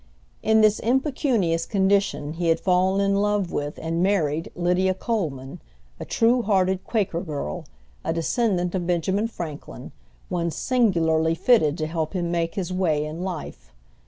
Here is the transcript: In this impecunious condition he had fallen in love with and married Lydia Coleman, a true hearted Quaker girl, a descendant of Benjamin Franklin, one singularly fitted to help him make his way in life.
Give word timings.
In 0.41 0.61
this 0.61 0.79
impecunious 0.79 1.67
condition 1.67 2.33
he 2.33 2.47
had 2.47 2.59
fallen 2.59 2.99
in 3.01 3.17
love 3.21 3.51
with 3.51 3.77
and 3.79 4.01
married 4.01 4.51
Lydia 4.55 4.95
Coleman, 4.95 5.61
a 5.99 6.05
true 6.05 6.41
hearted 6.41 6.83
Quaker 6.83 7.21
girl, 7.21 7.65
a 8.03 8.11
descendant 8.11 8.73
of 8.73 8.87
Benjamin 8.87 9.27
Franklin, 9.27 9.91
one 10.27 10.49
singularly 10.49 11.35
fitted 11.35 11.77
to 11.77 11.85
help 11.85 12.13
him 12.13 12.31
make 12.31 12.55
his 12.55 12.73
way 12.73 13.05
in 13.05 13.21
life. 13.21 13.71